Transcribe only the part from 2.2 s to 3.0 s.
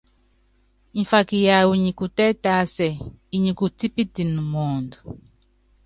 tásɛ,